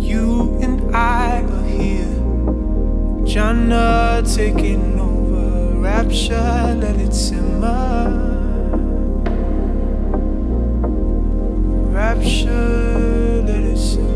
You 0.00 0.58
and 0.60 0.94
I 0.94 1.42
are 1.42 1.66
here, 1.66 2.14
Jana 3.24 4.22
taking 4.34 4.98
over. 4.98 5.78
Rapture, 5.80 6.74
let 6.82 6.96
it 6.96 7.14
simmer. 7.14 8.24
Rapture, 11.92 13.42
let 13.46 13.62
it 13.62 13.78
simmer. 13.78 14.15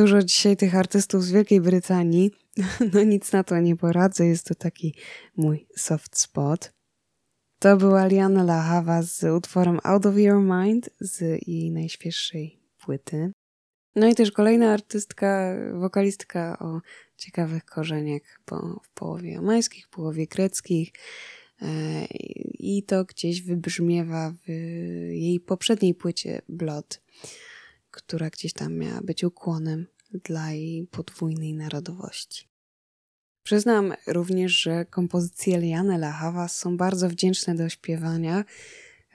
Dużo 0.00 0.22
dzisiaj 0.22 0.56
tych 0.56 0.74
artystów 0.74 1.24
z 1.24 1.32
Wielkiej 1.32 1.60
Brytanii. 1.60 2.30
No 2.94 3.02
nic 3.02 3.32
na 3.32 3.44
to 3.44 3.60
nie 3.60 3.76
poradzę, 3.76 4.26
jest 4.26 4.46
to 4.46 4.54
taki 4.54 4.94
mój 5.36 5.66
soft 5.76 6.18
spot. 6.18 6.72
To 7.58 7.76
była 7.76 8.06
Liana 8.06 8.42
Lahava 8.42 9.02
z 9.02 9.24
utworem 9.24 9.78
Out 9.84 10.06
of 10.06 10.16
Your 10.16 10.42
Mind 10.42 10.90
z 11.00 11.20
jej 11.48 11.70
najświeższej 11.70 12.60
płyty. 12.84 13.32
No 13.96 14.08
i 14.08 14.14
też 14.14 14.32
kolejna 14.32 14.72
artystka, 14.72 15.56
wokalistka 15.74 16.58
o 16.58 16.80
ciekawych 17.16 17.64
korzeniach, 17.64 18.40
bo 18.50 18.80
w 18.82 18.90
połowie 18.94 19.32
jamańskich, 19.32 19.86
w 19.86 19.90
połowie 19.90 20.26
greckich. 20.26 20.92
E, 21.62 22.04
I 22.58 22.82
to 22.82 23.04
gdzieś 23.04 23.42
wybrzmiewa 23.42 24.34
w 24.46 24.48
jej 25.12 25.40
poprzedniej 25.40 25.94
płycie 25.94 26.42
Blood, 26.48 27.00
która 28.02 28.30
gdzieś 28.30 28.52
tam 28.52 28.74
miała 28.74 29.00
być 29.00 29.24
ukłonem 29.24 29.86
dla 30.24 30.52
jej 30.52 30.86
podwójnej 30.86 31.54
narodowości. 31.54 32.48
Przyznam 33.42 33.94
również, 34.06 34.52
że 34.52 34.84
kompozycje 34.84 35.58
Liany 35.58 35.98
Lahawa 35.98 36.48
są 36.48 36.76
bardzo 36.76 37.08
wdzięczne 37.08 37.54
do 37.54 37.68
śpiewania, 37.68 38.44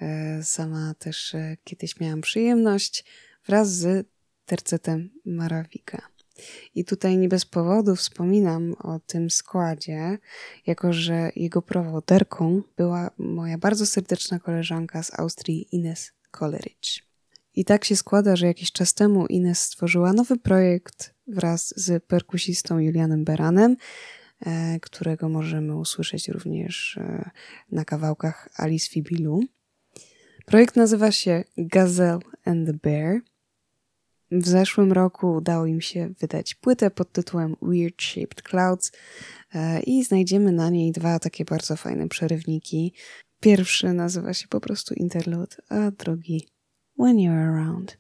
E, 0.02 0.44
Sama 0.44 0.94
też 1.00 1.36
e, 1.36 1.58
kiedyś 1.64 2.00
miałam 2.00 2.22
przyjemność 2.22 3.06
wraz 3.46 3.72
z 3.72 4.08
tercetem 4.46 5.10
Maravika. 5.26 6.10
I 6.76 6.86
tutaj 6.86 7.18
nie 7.18 7.30
bez 7.30 7.46
powodu 7.46 7.96
wspominam 7.96 8.76
o 8.80 9.00
tym 9.00 9.30
składzie, 9.30 10.18
jako 10.66 10.94
że 10.94 11.32
jego 11.36 11.62
prowoderką 11.62 12.62
była 12.78 13.12
moja 13.18 13.58
bardzo 13.58 13.86
serdeczna 13.86 14.40
koleżanka 14.40 15.04
z 15.04 15.20
Austrii 15.20 15.76
Ines 15.76 16.12
Koleridge. 16.32 17.05
I 17.56 17.66
tak 17.66 17.86
się 17.86 17.95
składa, 17.95 18.36
że 18.36 18.47
jakiś 18.47 18.72
czas 18.72 18.93
temu 18.93 19.26
Ines 19.26 19.62
stworzyła 19.62 20.14
nowy 20.14 20.38
projekt 20.38 21.14
wraz 21.28 21.74
z 21.78 22.03
perkusistą 22.03 22.80
Julianem 22.80 23.24
Beranem, 23.24 23.78
e, 24.45 24.80
którego 24.80 25.30
możemy 25.30 25.76
usłyszeć 25.76 26.28
również 26.28 26.97
e, 26.97 27.30
na 27.72 27.86
kawałkach 27.86 28.49
Alice 28.56 28.89
Fibilu. 28.89 29.43
Projekt 30.45 30.76
nazywa 30.76 31.12
się 31.12 31.43
Gazelle 31.58 32.20
and 32.45 32.68
the 32.68 32.74
Bear. 32.74 33.22
W 34.32 34.47
zeszłym 34.47 34.91
roku 34.91 35.34
udało 35.34 35.66
im 35.66 35.82
się 35.82 36.10
wydać 36.20 36.56
płytę 36.56 36.91
pod 36.91 37.12
tytułem 37.12 37.56
Weird 37.62 38.01
Shaped 38.01 38.41
Clouds 38.41 38.91
e, 39.53 39.80
i 39.80 40.03
znajdziemy 40.03 40.51
na 40.51 40.70
niej 40.70 40.91
dwa 40.91 41.20
takie 41.20 41.45
bardzo 41.45 41.76
fajne 41.76 42.08
przerywniki. 42.08 42.93
Pierwszy 43.39 43.93
nazywa 43.93 44.34
się 44.34 44.47
po 44.47 44.60
prostu 44.60 44.93
Interlude, 44.93 45.56
a 45.70 45.91
drugi 45.91 46.55
When 46.98 47.20
You're 47.20 47.52
Around. 47.52 47.98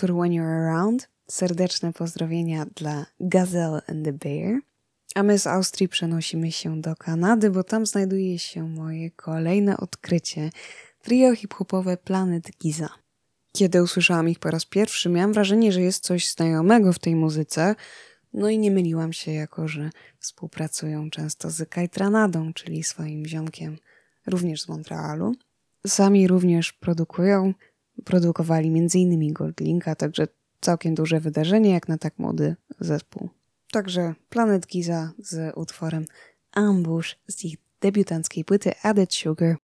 Utwór 0.00 0.16
When 0.16 0.32
You're 0.32 0.68
Around. 0.68 1.08
Serdeczne 1.28 1.92
pozdrowienia 1.92 2.66
dla 2.76 3.06
Gazelle 3.20 3.82
and 3.88 4.04
the 4.04 4.12
Bear. 4.12 4.60
A 5.14 5.22
my 5.22 5.38
z 5.38 5.46
Austrii 5.46 5.88
przenosimy 5.88 6.52
się 6.52 6.80
do 6.80 6.96
Kanady, 6.96 7.50
bo 7.50 7.64
tam 7.64 7.86
znajduje 7.86 8.38
się 8.38 8.68
moje 8.68 9.10
kolejne 9.10 9.76
odkrycie. 9.76 10.50
Trio 11.02 11.34
hip-hopowe 11.34 11.96
Planet 11.96 12.50
Giza. 12.62 12.88
Kiedy 13.52 13.82
usłyszałam 13.82 14.28
ich 14.28 14.38
po 14.38 14.50
raz 14.50 14.64
pierwszy, 14.64 15.08
miałam 15.08 15.32
wrażenie, 15.32 15.72
że 15.72 15.80
jest 15.80 16.04
coś 16.04 16.30
znajomego 16.30 16.92
w 16.92 16.98
tej 16.98 17.16
muzyce. 17.16 17.74
No 18.32 18.48
i 18.48 18.58
nie 18.58 18.70
myliłam 18.70 19.12
się, 19.12 19.32
jako 19.32 19.68
że 19.68 19.90
współpracują 20.18 21.10
często 21.10 21.50
z 21.50 21.68
Kajtranadą, 21.68 22.52
czyli 22.52 22.82
swoim 22.82 23.26
ziomkiem, 23.26 23.76
również 24.26 24.62
z 24.62 24.68
Montrealu. 24.68 25.34
Sami 25.86 26.28
również 26.28 26.72
produkują, 26.72 27.54
produkowali 28.04 28.68
m.in. 28.68 29.32
Goldlinka, 29.32 29.94
także 29.94 30.28
całkiem 30.60 30.94
duże 30.94 31.20
wydarzenie 31.20 31.70
jak 31.70 31.88
na 31.88 31.98
tak 31.98 32.18
młody 32.18 32.56
zespół. 32.80 33.28
Także 33.72 34.14
Planet 34.28 34.66
Giza 34.66 35.12
z 35.18 35.56
utworem 35.56 36.04
Ambush 36.52 37.18
z 37.28 37.44
ich 37.44 37.56
debiutanckiej 37.80 38.44
płyty 38.44 38.72
Added 38.82 39.14
Sugar. 39.14 39.56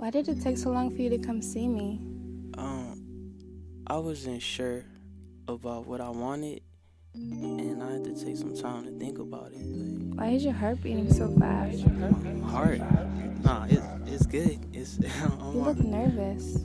Why 0.00 0.08
did 0.08 0.30
it 0.30 0.40
take 0.40 0.56
so 0.56 0.70
long 0.70 0.96
for 0.96 1.02
you 1.02 1.10
to 1.10 1.18
come 1.18 1.42
see 1.42 1.68
me? 1.68 2.00
Um, 2.56 3.34
I 3.86 3.98
wasn't 3.98 4.40
sure 4.40 4.82
about 5.46 5.86
what 5.86 6.00
I 6.00 6.08
wanted, 6.08 6.62
and 7.12 7.82
I 7.82 7.92
had 7.92 8.04
to 8.04 8.24
take 8.24 8.38
some 8.38 8.56
time 8.56 8.84
to 8.84 8.98
think 8.98 9.18
about 9.18 9.52
it. 9.52 9.58
Like, 9.58 10.18
Why 10.18 10.28
is 10.30 10.42
your 10.42 10.54
heart 10.54 10.82
beating 10.82 11.12
so 11.12 11.28
fast? 11.38 11.86
my 11.86 12.48
heart, 12.48 12.80
nah, 13.44 13.66
it's 13.68 13.84
it's 14.06 14.24
good. 14.24 14.58
It's 14.72 14.98
I'm, 15.22 15.52
You 15.52 15.60
look 15.60 15.78
nervous. 15.78 16.56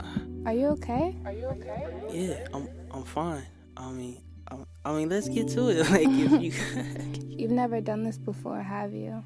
Are 0.46 0.54
you 0.54 0.68
okay? 0.68 1.14
Are 1.26 1.32
you 1.32 1.44
okay? 1.48 1.84
Yeah, 2.10 2.46
I'm 2.54 2.70
I'm 2.90 3.04
fine. 3.04 3.44
I 3.76 3.90
mean, 3.90 4.22
I, 4.50 4.56
I 4.82 4.92
mean, 4.94 5.10
let's 5.10 5.28
get 5.28 5.48
to 5.48 5.68
it. 5.68 5.86
Like 5.90 6.08
if 6.08 6.40
you, 6.40 7.36
You've 7.36 7.50
never 7.50 7.82
done 7.82 8.02
this 8.02 8.16
before, 8.16 8.62
have 8.62 8.94
you? 8.94 9.22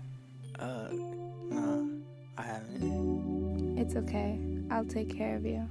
uh, 0.59 0.89
nah, 1.49 1.87
I 2.37 2.43
haven't. 2.43 3.30
It's 3.81 3.97
okay. 3.97 4.39
I'll 4.71 4.85
take 4.85 5.17
care 5.17 5.37
of 5.37 5.47
you. 5.47 5.67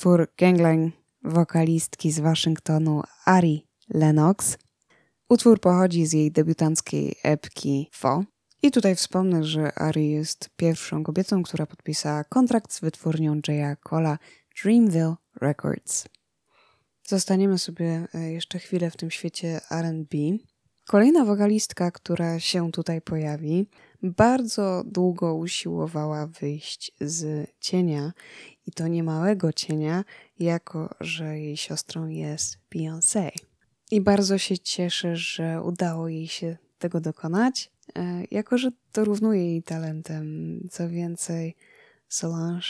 Utwór 0.00 0.28
Ganglang 0.38 0.92
wokalistki 1.24 2.12
z 2.12 2.20
Waszyngtonu 2.20 3.02
Ari 3.24 3.66
Lennox. 3.88 4.58
Utwór 5.28 5.60
pochodzi 5.60 6.06
z 6.06 6.12
jej 6.12 6.32
debiutanckiej 6.32 7.14
epki 7.22 7.90
Fo. 7.92 8.24
I 8.62 8.70
tutaj 8.70 8.94
wspomnę, 8.96 9.44
że 9.44 9.78
Ari 9.78 10.10
jest 10.10 10.50
pierwszą 10.56 11.02
kobietą, 11.02 11.42
która 11.42 11.66
podpisała 11.66 12.24
kontrakt 12.24 12.72
z 12.72 12.80
wytwórnią 12.80 13.40
Jaya 13.48 13.76
Cola 13.88 14.18
Dreamville 14.62 15.14
Records. 15.40 16.04
Zostaniemy 17.06 17.58
sobie 17.58 18.06
e, 18.14 18.32
jeszcze 18.32 18.58
chwilę 18.58 18.90
w 18.90 18.96
tym 18.96 19.10
świecie 19.10 19.60
RB. 19.70 20.14
Kolejna 20.86 21.24
wokalistka, 21.24 21.90
która 21.90 22.40
się 22.40 22.72
tutaj 22.72 23.00
pojawi, 23.00 23.68
bardzo 24.02 24.82
długo 24.86 25.34
usiłowała 25.34 26.26
wyjść 26.26 26.92
z 27.00 27.50
cienia 27.60 28.12
i 28.66 28.72
to 28.72 28.88
niemałego 28.88 29.52
cienia, 29.52 30.04
jako 30.38 30.94
że 31.00 31.38
jej 31.38 31.56
siostrą 31.56 32.06
jest 32.06 32.58
Beyoncé. 32.74 33.30
I 33.90 34.00
bardzo 34.00 34.38
się 34.38 34.58
cieszę, 34.58 35.16
że 35.16 35.62
udało 35.62 36.08
jej 36.08 36.28
się 36.28 36.56
tego 36.78 37.00
dokonać, 37.00 37.70
e, 37.96 38.24
jako 38.30 38.58
że 38.58 38.70
dorównuje 38.92 39.50
jej 39.50 39.62
talentem. 39.62 40.60
Co 40.70 40.88
więcej, 40.88 41.56
Solange 42.08 42.66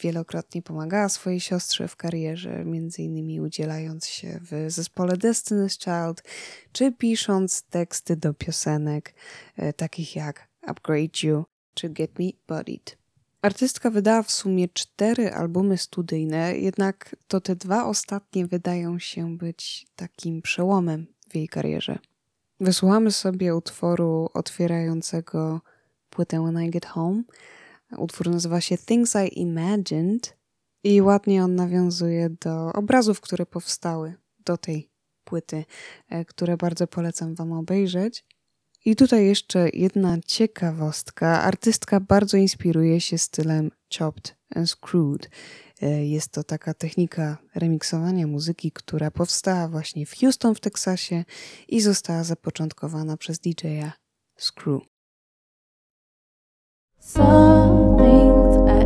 wielokrotnie 0.00 0.62
pomagała 0.62 1.08
swojej 1.08 1.40
siostrze 1.40 1.88
w 1.88 1.96
karierze, 1.96 2.64
między 2.64 3.02
innymi 3.02 3.40
udzielając 3.40 4.06
się 4.06 4.40
w 4.50 4.70
zespole 4.70 5.16
Destiny's 5.16 5.78
Child, 5.78 6.22
czy 6.72 6.92
pisząc 6.92 7.62
teksty 7.62 8.16
do 8.16 8.34
piosenek 8.34 9.14
e, 9.56 9.72
takich 9.72 10.16
jak 10.16 10.49
Upgrade 10.62 11.22
You 11.22 11.44
czy 11.74 11.88
Get 11.88 12.18
Me 12.18 12.24
Bodied. 12.48 12.98
Artystka 13.42 13.90
wydała 13.90 14.22
w 14.22 14.30
sumie 14.30 14.68
cztery 14.68 15.32
albumy 15.32 15.78
studyjne, 15.78 16.58
jednak 16.58 17.16
to 17.28 17.40
te 17.40 17.56
dwa 17.56 17.86
ostatnie 17.86 18.46
wydają 18.46 18.98
się 18.98 19.36
być 19.36 19.86
takim 19.96 20.42
przełomem 20.42 21.06
w 21.30 21.34
jej 21.34 21.48
karierze. 21.48 21.98
Wysłuchamy 22.60 23.12
sobie 23.12 23.56
utworu 23.56 24.28
otwierającego 24.34 25.60
płytę 26.10 26.42
When 26.42 26.64
I 26.64 26.70
Get 26.70 26.86
Home. 26.86 27.22
Utwór 27.96 28.30
nazywa 28.30 28.60
się 28.60 28.78
Things 28.78 29.16
I 29.16 29.40
Imagined 29.40 30.36
i 30.84 31.02
ładnie 31.02 31.44
on 31.44 31.54
nawiązuje 31.54 32.30
do 32.30 32.72
obrazów, 32.72 33.20
które 33.20 33.46
powstały 33.46 34.14
do 34.44 34.56
tej 34.56 34.90
płyty, 35.24 35.64
e, 36.08 36.24
które 36.24 36.56
bardzo 36.56 36.86
polecam 36.86 37.34
Wam 37.34 37.52
obejrzeć. 37.52 38.24
I 38.84 38.96
tutaj 38.96 39.26
jeszcze 39.26 39.68
jedna 39.72 40.18
ciekawostka. 40.26 41.42
Artystka 41.42 42.00
bardzo 42.00 42.36
inspiruje 42.36 43.00
się 43.00 43.18
stylem 43.18 43.70
chopped 43.98 44.36
and 44.54 44.70
screwed. 44.70 45.30
E, 45.82 46.06
Jest 46.06 46.32
to 46.32 46.44
taka 46.44 46.74
technika 46.74 47.38
remiksowania 47.54 48.26
muzyki, 48.26 48.72
która 48.72 49.10
powstała 49.10 49.68
właśnie 49.68 50.06
w 50.06 50.16
Houston 50.16 50.54
w 50.54 50.60
Teksasie 50.60 51.24
i 51.68 51.80
została 51.80 52.24
zapoczątkowana 52.24 53.16
przez 53.16 53.38
DJ-a 53.38 53.92
Screw. 54.38 54.82
Saw 56.98 57.96
things 57.98 58.56
I. 58.66 58.80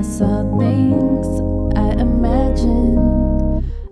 I 0.00 0.04
saw 0.04 0.58
things 0.58 1.28
I. 1.76 2.04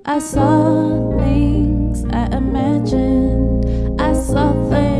I 0.04 0.20
saw 0.20 1.16
things 1.18 2.04
I 2.04 2.36
imagined. 2.36 3.61
I 4.34 4.91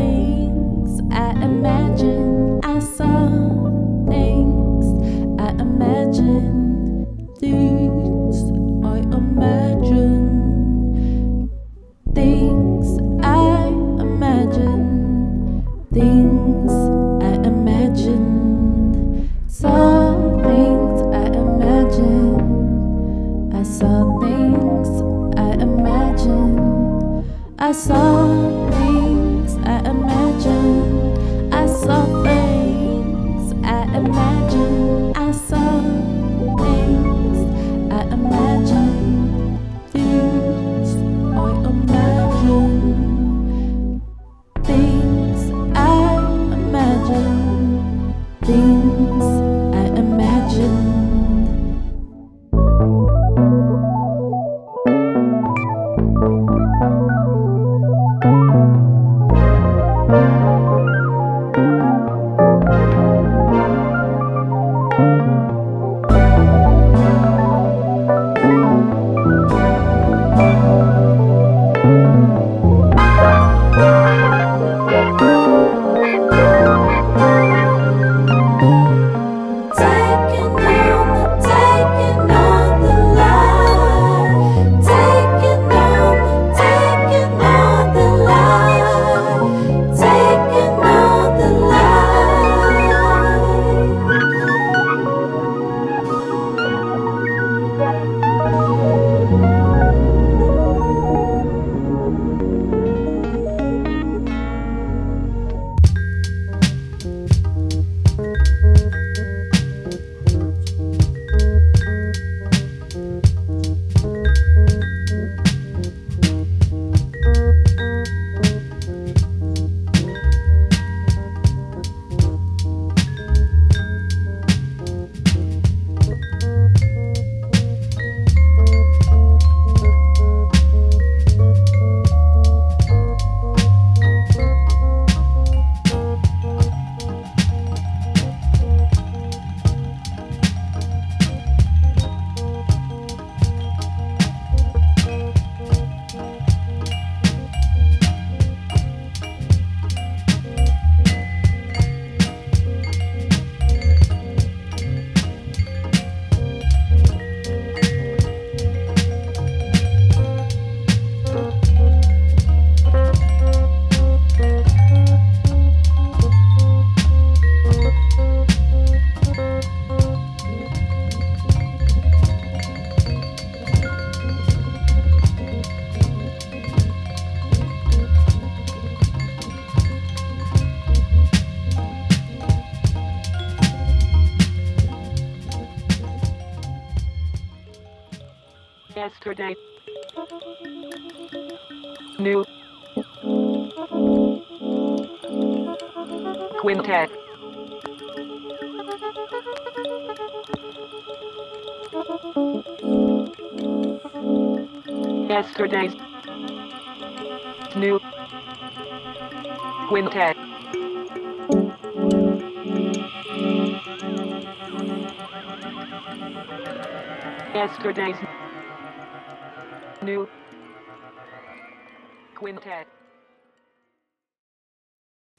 day. 189.33 189.62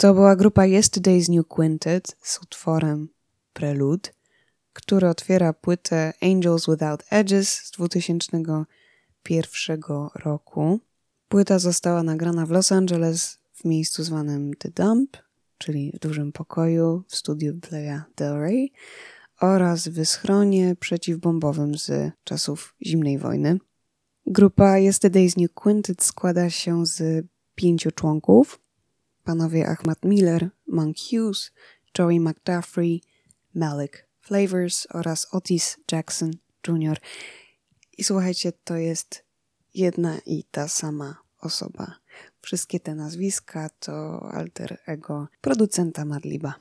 To 0.05 0.15
była 0.15 0.37
grupa 0.37 0.63
Yesterday's 0.63 1.37
New 1.37 1.49
Quintet 1.49 2.17
z 2.21 2.43
utworem 2.43 3.09
Prelude, 3.53 4.11
który 4.73 5.09
otwiera 5.09 5.53
płytę 5.53 6.13
Angels 6.23 6.67
Without 6.67 7.05
Edges 7.11 7.49
z 7.49 7.71
2001 7.71 9.81
roku. 10.15 10.81
Płyta 11.29 11.59
została 11.59 12.03
nagrana 12.03 12.47
w 12.47 12.51
Los 12.51 12.73
Angeles 12.73 13.39
w 13.53 13.65
miejscu 13.65 14.05
zwanym 14.05 14.55
The 14.59 14.71
Dump, 14.71 15.17
czyli 15.59 15.93
w 15.93 15.99
dużym 15.99 16.33
pokoju 16.33 17.05
w 17.09 17.17
studiu 17.17 17.61
Playa 17.61 18.03
Del 18.17 18.41
Rey 18.41 18.73
oraz 19.41 19.89
w 19.89 20.05
schronie 20.05 20.77
przeciwbombowym 20.81 21.79
z 21.79 22.13
czasów 22.25 22.75
zimnej 22.87 23.19
wojny. 23.19 23.59
Grupa 24.27 24.75
Yesterday's 24.75 25.41
New 25.41 25.55
Quintet 25.55 26.03
składa 26.03 26.51
się 26.51 26.87
z 26.87 27.27
pięciu 27.55 27.91
członków. 27.91 28.64
Panowie 29.25 29.69
Ahmad 29.69 30.05
Miller, 30.05 30.51
Monk 30.67 30.97
Hughes, 30.99 31.51
Joey 31.99 32.21
McDuffrey, 32.21 33.01
Malik 33.55 34.07
Flavors 34.21 34.87
oraz 34.91 35.35
Otis 35.35 35.77
Jackson 35.93 36.31
Jr. 36.69 37.01
I 37.99 38.05
słuchajcie, 38.05 38.53
to 38.65 38.77
jest 38.77 39.25
jedna 39.75 40.19
i 40.27 40.45
ta 40.45 40.69
sama 40.69 41.23
osoba. 41.41 41.95
Wszystkie 42.43 42.81
te 42.81 42.95
nazwiska 42.95 43.69
to 43.69 44.23
alter 44.33 44.79
ego 44.87 45.29
producenta 45.41 46.05
Madliba. 46.05 46.55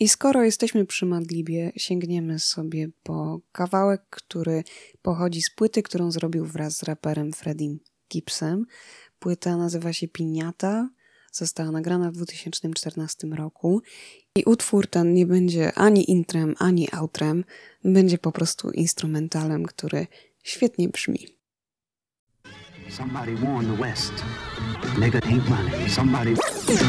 I 0.00 0.08
skoro 0.08 0.42
jesteśmy 0.42 0.86
przy 0.86 1.06
Madlibie, 1.06 1.72
sięgniemy 1.76 2.38
sobie 2.38 2.88
po 3.02 3.40
kawałek, 3.52 4.02
który 4.10 4.64
pochodzi 5.02 5.42
z 5.42 5.50
płyty, 5.50 5.82
którą 5.82 6.10
zrobił 6.10 6.46
wraz 6.46 6.76
z 6.76 6.82
raperem 6.82 7.32
Freddiem 7.32 7.78
Gibbsem. 8.12 8.66
Płyta 9.18 9.56
nazywa 9.56 9.92
się 9.92 10.08
Piniata, 10.08 10.88
została 11.36 11.70
nagrana 11.70 12.10
w 12.10 12.14
2014 12.14 13.26
roku 13.26 13.82
i 14.36 14.44
utwór 14.44 14.86
ten 14.86 15.14
nie 15.14 15.26
będzie 15.26 15.72
ani 15.72 16.10
intrem, 16.10 16.54
ani 16.58 16.88
outrem, 16.92 17.44
będzie 17.84 18.18
po 18.18 18.32
prostu 18.32 18.70
instrumentalem, 18.70 19.66
który 19.66 20.06
świetnie 20.42 20.88
brzmi. 20.88 21.26
Somebody 22.90 23.36
warn 23.36 23.76
the 23.76 23.82
West. 23.82 24.12
Nigga 24.98 25.20
ain't 25.22 25.48
running. 25.48 25.90
Somebody. 25.90 26.34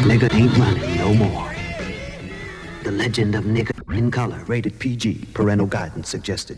Nigga 0.08 0.30
ain't 0.34 0.58
running 0.58 0.98
no 0.98 1.14
more. 1.14 1.56
The 2.84 2.91
legend 2.91 3.36
of 3.36 3.46
nigga 3.46 3.72
in 3.98 4.12
color. 4.12 4.43
Rated 4.48 4.74
PG. 4.80 5.34
Parental 5.34 5.68
guidance 5.68 6.10
suggested. 6.10 6.58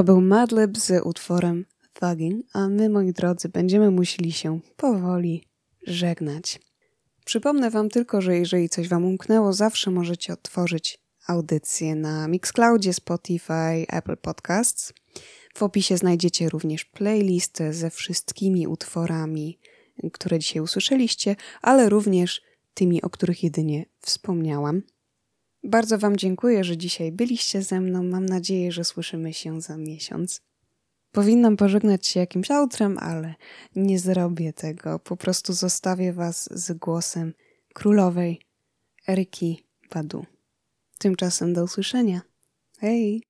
To 0.00 0.04
był 0.04 0.20
Madlib 0.20 0.78
z 0.78 1.06
utworem 1.06 1.64
Thuggin, 1.92 2.42
a 2.52 2.68
my, 2.68 2.88
moi 2.88 3.12
drodzy, 3.12 3.48
będziemy 3.48 3.90
musieli 3.90 4.32
się 4.32 4.60
powoli 4.76 5.44
żegnać. 5.86 6.60
Przypomnę 7.24 7.70
Wam 7.70 7.88
tylko, 7.88 8.20
że 8.20 8.36
jeżeli 8.36 8.68
coś 8.68 8.88
Wam 8.88 9.04
umknęło, 9.04 9.52
zawsze 9.52 9.90
możecie 9.90 10.32
otworzyć 10.32 10.98
audycję 11.26 11.94
na 11.94 12.28
Mixcloudzie, 12.28 12.92
Spotify, 12.92 13.86
Apple 13.88 14.16
Podcasts. 14.16 14.92
W 15.54 15.62
opisie 15.62 15.96
znajdziecie 15.96 16.48
również 16.48 16.84
playlistę 16.84 17.72
ze 17.72 17.90
wszystkimi 17.90 18.66
utworami, 18.66 19.58
które 20.12 20.38
dzisiaj 20.38 20.62
usłyszeliście, 20.62 21.36
ale 21.62 21.88
również 21.88 22.42
tymi, 22.74 23.02
o 23.02 23.10
których 23.10 23.42
jedynie 23.42 23.84
wspomniałam. 24.00 24.82
Bardzo 25.64 25.98
Wam 25.98 26.16
dziękuję, 26.16 26.64
że 26.64 26.76
dzisiaj 26.76 27.12
byliście 27.12 27.62
ze 27.62 27.80
mną. 27.80 28.02
Mam 28.02 28.26
nadzieję, 28.26 28.72
że 28.72 28.84
słyszymy 28.84 29.34
się 29.34 29.60
za 29.60 29.76
miesiąc. 29.76 30.42
Powinnam 31.12 31.56
pożegnać 31.56 32.06
się 32.06 32.20
jakimś 32.20 32.50
outrem, 32.50 32.98
ale 32.98 33.34
nie 33.76 33.98
zrobię 33.98 34.52
tego. 34.52 34.98
Po 34.98 35.16
prostu 35.16 35.52
zostawię 35.52 36.12
Was 36.12 36.48
z 36.52 36.78
głosem 36.78 37.34
królowej 37.74 38.40
Eryki 39.08 39.64
Badu. 39.94 40.26
Tymczasem 40.98 41.52
do 41.52 41.64
usłyszenia. 41.64 42.20
Hej! 42.78 43.29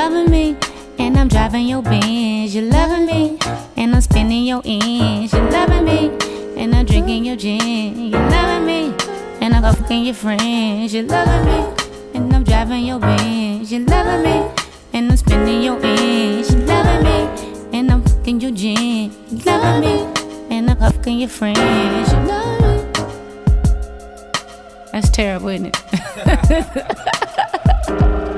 Loving 0.00 0.30
me, 0.30 0.56
and 0.98 1.18
I'm 1.18 1.28
driving 1.28 1.66
your 1.66 1.82
Benz. 1.82 2.54
You're 2.54 2.64
loving 2.64 3.04
me, 3.04 3.38
and 3.76 3.94
I'm 3.94 4.00
spinning 4.00 4.46
your 4.46 4.62
ends. 4.64 5.30
You're 5.34 5.50
loving 5.50 5.60
loving 5.60 5.84
me, 5.84 6.10
and 6.56 6.74
I'm 6.74 6.86
drinking 6.86 7.26
your 7.26 7.36
gin. 7.36 8.08
You're 8.10 8.30
loving 8.30 8.64
me, 8.66 8.94
and 9.42 9.54
I'm 9.54 9.74
fucking 9.74 10.04
your 10.06 10.14
friends. 10.14 10.94
You're 10.94 11.04
loving 11.04 11.44
me, 11.50 11.60
and 12.14 12.32
I'm 12.34 12.44
driving 12.44 12.86
your 12.86 12.98
Benz. 12.98 13.70
You're 13.70 13.84
loving 13.84 14.22
me, 14.24 14.50
and 14.94 15.10
I'm 15.10 15.18
spending 15.18 15.62
your 15.62 15.78
ends. 15.84 16.50
You're 16.50 16.64
loving 16.64 17.02
me, 17.04 17.18
and 17.78 17.92
I'm 17.92 18.02
fucking 18.02 18.40
your 18.40 18.52
gin. 18.52 19.12
You're 19.28 19.58
loving 19.58 19.80
me, 19.82 19.94
and 20.56 20.70
I'm 20.70 20.78
fucking 20.78 21.18
your 21.18 21.28
friends. 21.28 22.10
You 22.10 22.18
love 22.30 22.60
me. 22.62 22.74
That's 24.92 25.10
terrible, 25.10 25.48
isn't 25.48 25.76
it? 25.76 25.76